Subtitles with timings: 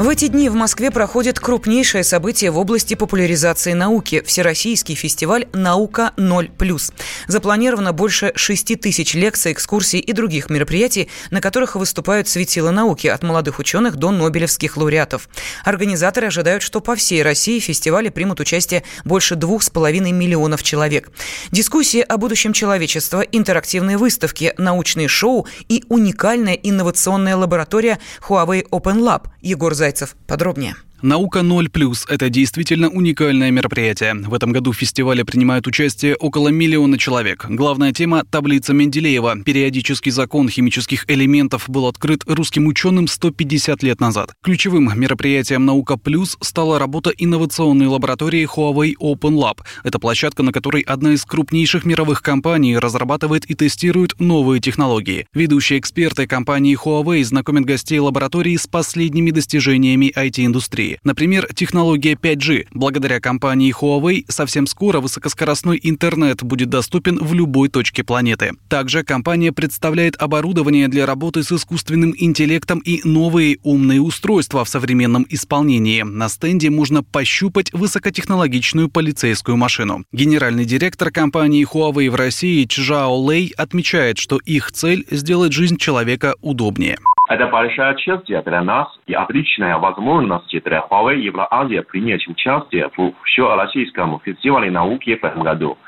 [0.00, 6.14] В эти дни в Москве проходит крупнейшее событие в области популяризации науки– Всероссийский фестиваль «Наука
[6.16, 6.92] 0+.»
[7.28, 13.22] Запланировано больше 6 тысяч лекций, экскурсий и других мероприятий, на которых выступают светила науки от
[13.22, 15.28] молодых ученых до нобелевских лауреатов.
[15.66, 20.62] Организаторы ожидают, что по всей России в фестивале примут участие больше двух с половиной миллионов
[20.62, 21.10] человек.
[21.50, 29.26] Дискуссии о будущем человечества, интерактивные выставки, научные шоу и уникальная инновационная лаборатория Huawei Open Lab.
[29.42, 30.14] Егор Зайцев Зайцев.
[30.28, 30.76] Подробнее.
[31.02, 34.16] Наука 0+, это действительно уникальное мероприятие.
[34.16, 37.46] В этом году в фестивале принимают участие около миллиона человек.
[37.48, 39.42] Главная тема– таблица Менделеева.
[39.42, 44.34] Периодический закон химических элементов был открыт русским ученым 150 лет назад.
[44.42, 49.60] Ключевым мероприятием «Наука плюс» стала работа инновационной лаборатории Huawei Open Lab.
[49.84, 55.26] Это площадка, на которой одна из крупнейших мировых компаний разрабатывает и тестирует новые технологии.
[55.32, 60.89] Ведущие эксперты компании Huawei знакомят гостей лаборатории с последними достижениями IT-индустрии.
[61.04, 62.68] Например, технология 5G.
[62.72, 68.52] Благодаря компании Huawei совсем скоро высокоскоростной интернет будет доступен в любой точке планеты.
[68.68, 75.26] Также компания представляет оборудование для работы с искусственным интеллектом и новые умные устройства в современном
[75.28, 76.02] исполнении.
[76.02, 80.04] На стенде можно пощупать высокотехнологичную полицейскую машину.
[80.12, 86.34] Генеральный директор компании Huawei в России Чжао Лэй отмечает, что их цель– сделать жизнь человека
[86.40, 86.98] удобнее.
[87.28, 94.20] Это большая честь для нас и отличная возможность для Huawei Евроазии принять участие в Всероссийском
[94.20, 95.78] фестивале науки в этом году.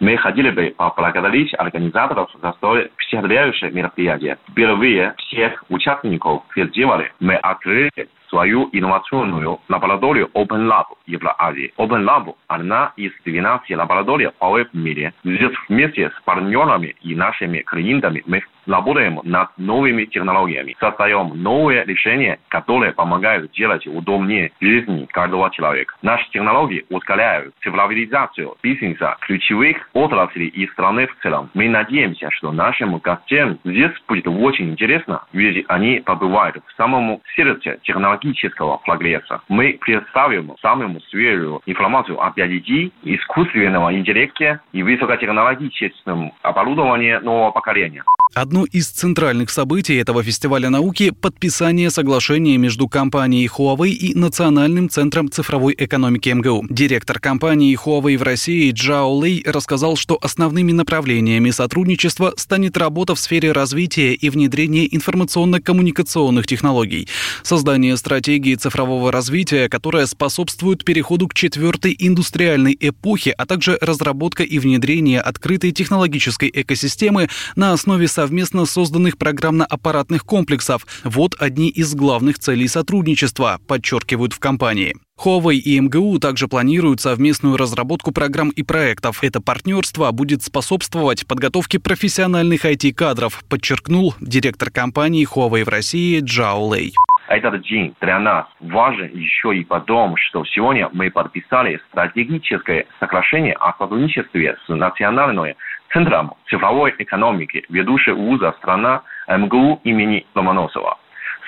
[0.00, 4.38] Мы хотели бы поблагодарить организаторов за столь впечатляющее мероприятие.
[4.50, 11.74] Впервые всех участников фестиваля мы открыли свою инновационную лабораторию Open Lab Евроазии.
[11.76, 15.12] Open Lab– одна из 12 лабораторий Huawei в мире.
[15.22, 22.38] Здесь вместе с партнерами и нашими клиентами мы работаем над новыми технологиями, создаем новые решения,
[22.48, 25.94] которые помогают делать удобнее жизнь каждого человека.
[26.02, 31.50] Наши технологии ускоряют цифровизацию бизнеса ключевых отраслей и страны в целом.
[31.54, 37.78] Мы надеемся, что нашим гостям здесь будет очень интересно, ведь они побывают в самом сердце
[38.22, 39.40] технологического прогресса.
[39.48, 48.04] Мы представим самую свежую информацию о 5G, искусственного интеллекте и высокотехнологическом оборудовании нового поколения.
[48.34, 55.30] Одно из центральных событий этого фестиваля науки– подписание соглашения между компанией Huawei и Национальным центром
[55.30, 56.64] цифровой экономики МГУ.
[56.70, 63.18] Директор компании Huawei в России Джао Лей рассказал, что основными направлениями сотрудничества станет работа в
[63.18, 67.08] сфере развития и внедрения информационно-коммуникационных технологий,
[67.42, 74.58] создание стратегии цифрового развития, которая способствует переходу к четвертой индустриальной эпохе, а также разработка и
[74.58, 80.86] внедрение открытой технологической экосистемы на основе совместно созданных программно-аппаратных комплексов.
[81.04, 84.94] Вот одни из главных целей сотрудничества, подчеркивают в компании.
[85.18, 89.24] Huawei и МГУ также планируют совместную разработку программ и проектов.
[89.24, 96.92] Это партнерство будет способствовать подготовке профессиональных IT-кадров, подчеркнул директор компании Huawei в России Джао Лэй.
[97.32, 103.72] Этот день для нас важен еще и потому, что сегодня мы подписали стратегическое соглашение о
[103.72, 105.56] сотрудничестве с Национальной
[105.94, 110.98] Центром цифровой экономики ведущая вуза страна МГУ имени Ломоносова.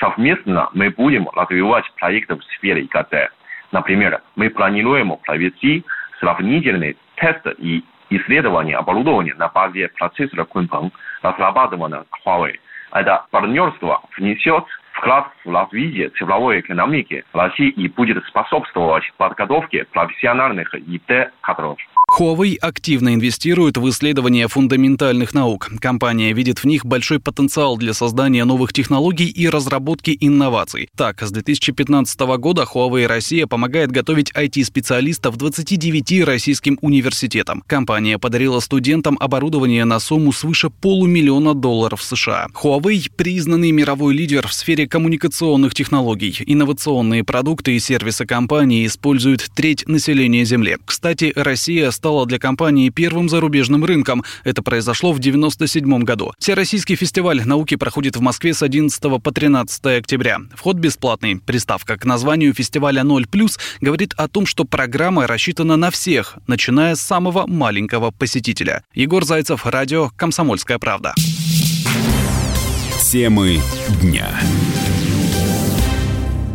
[0.00, 3.30] Совместно мы будем развивать проекты в сфере ИКТ.
[3.70, 5.84] Например, мы планируем провести
[6.18, 12.54] сравнительный тест и исследование оборудования на базе процессора Kunpeng, разрабатыванного Huawei.
[12.90, 21.78] Это партнерство внесет вклад в развитие цифровой экономики России и будет способствовать подготовке профессиональных ИТ-кадров.
[22.16, 25.68] Huawei активно инвестирует в исследования фундаментальных наук.
[25.80, 30.88] Компания видит в них большой потенциал для создания новых технологий и разработки инноваций.
[30.96, 37.64] Так, с 2015 года Huawei Россия помогает готовить IT-специалистов 29 российским университетам.
[37.66, 42.46] Компания подарила студентам оборудование на сумму свыше полумиллиона долларов США.
[42.54, 46.36] Huawei– признанный мировой лидер в сфере коммуникационных технологий.
[46.46, 50.76] Инновационные продукты и сервисы компании используют треть населения Земли.
[50.84, 54.24] Кстати, Россия стала для компании первым зарубежным рынком.
[54.44, 56.34] Это произошло в 1997 году.
[56.38, 60.40] Всероссийский фестиваль науки проходит в Москве с 11 по 13 октября.
[60.54, 61.36] Вход бесплатный.
[61.36, 63.24] Приставка к названию фестиваля 0+,
[63.80, 68.82] говорит о том, что программа рассчитана на всех, начиная с самого маленького посетителя.
[68.92, 71.14] Егор Зайцев, радио «Комсомольская правда».
[73.00, 73.60] Темы
[74.02, 74.28] дня.